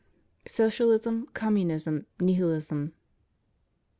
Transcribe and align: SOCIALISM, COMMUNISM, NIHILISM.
SOCIALISM, 0.47 1.27
COMMUNISM, 1.35 2.07
NIHILISM. 2.19 2.93